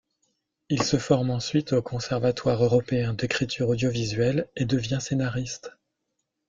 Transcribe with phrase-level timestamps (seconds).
[0.69, 5.77] Il se forme ensuite au Conservatoire européen d'écriture audiovisuelle, et devient scénariste.